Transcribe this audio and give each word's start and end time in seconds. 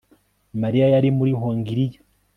Mariya 0.61 0.85
yari 0.93 1.09
muri 1.17 1.31
Hongiriya 1.39 1.99